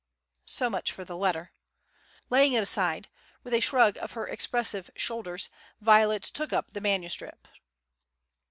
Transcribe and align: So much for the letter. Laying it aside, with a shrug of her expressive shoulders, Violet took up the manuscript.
So 0.47 0.67
much 0.67 0.91
for 0.91 1.05
the 1.05 1.15
letter. 1.15 1.51
Laying 2.31 2.53
it 2.53 2.63
aside, 2.63 3.07
with 3.43 3.53
a 3.53 3.59
shrug 3.59 3.99
of 3.99 4.13
her 4.13 4.25
expressive 4.25 4.89
shoulders, 4.95 5.51
Violet 5.79 6.23
took 6.23 6.51
up 6.51 6.71
the 6.73 6.81
manuscript. 6.81 7.47